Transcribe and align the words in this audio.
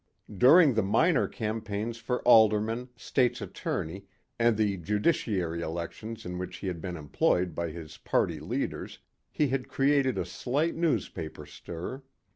During 0.35 0.73
the 0.73 0.81
minor 0.81 1.27
campaigns 1.27 1.97
for 1.97 2.23
aldermen, 2.23 2.89
state's 2.95 3.39
attorney 3.39 4.07
and 4.39 4.57
the 4.57 4.77
judiciary 4.77 5.61
elections 5.61 6.25
in 6.25 6.39
which 6.39 6.57
he 6.57 6.65
had 6.65 6.81
been 6.81 6.97
employed 6.97 7.53
by 7.53 7.69
his 7.69 7.99
party 7.99 8.39
leaders, 8.39 8.97
he 9.29 9.49
had 9.49 9.67
created 9.69 10.17
a 10.17 10.25
slight 10.25 10.73
newspaper 10.75 11.45
stir. 11.45 12.01